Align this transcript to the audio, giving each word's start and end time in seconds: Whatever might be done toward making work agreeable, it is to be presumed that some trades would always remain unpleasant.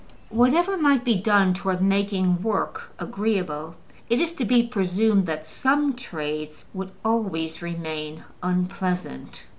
Whatever 0.29 0.77
might 0.77 1.03
be 1.03 1.13
done 1.13 1.53
toward 1.53 1.79
making 1.79 2.41
work 2.41 2.91
agreeable, 2.97 3.75
it 4.09 4.19
is 4.19 4.31
to 4.33 4.45
be 4.45 4.65
presumed 4.65 5.27
that 5.27 5.45
some 5.45 5.93
trades 5.93 6.65
would 6.73 6.89
always 7.05 7.61
remain 7.61 8.23
unpleasant. 8.41 9.43